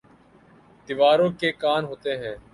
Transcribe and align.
دیواروں 0.89 1.29
کے 1.39 1.51
کان 1.61 1.81
ہوتے 1.85 2.17
ہیں 2.17 2.35